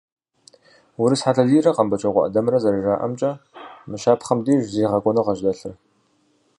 Урыс 1.01 1.21
Хьэтэлийрэ 1.23 1.71
Къэмбэчокъуэ 1.75 2.21
ӏэдэмрэ 2.23 2.57
зэрыжаӏэмкӏэ, 2.63 3.31
мы 3.89 3.97
щапхъэм 4.01 4.39
деж 4.45 4.61
зегъэкӏуэныгъэщ 4.73 5.39
дэлъыр. 5.45 5.75